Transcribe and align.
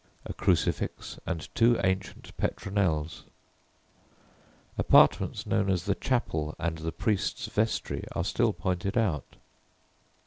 _a 0.25 0.33
crucifix 0.33 1.19
and 1.27 1.47
two 1.53 1.79
ancient 1.83 2.35
petronels. 2.35 3.23
Apartments 4.75 5.45
known 5.45 5.69
as 5.69 5.85
"the 5.85 5.93
chapel" 5.93 6.55
and 6.57 6.79
"the 6.79 6.91
priest's 6.91 7.45
vestry" 7.45 8.05
are 8.13 8.23
still 8.23 8.51
pointed 8.51 8.97
out. 8.97 9.35